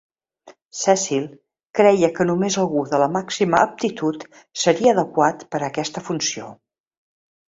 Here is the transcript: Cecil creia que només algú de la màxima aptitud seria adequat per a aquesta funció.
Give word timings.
Cecil 0.83 1.25
creia 1.79 2.07
que 2.15 2.25
només 2.29 2.57
algú 2.63 2.81
de 2.93 3.01
la 3.03 3.07
màxima 3.17 3.59
aptitud 3.65 4.25
seria 4.63 4.95
adequat 4.97 5.45
per 5.53 5.61
a 5.63 5.69
aquesta 5.69 6.03
funció. 6.09 6.49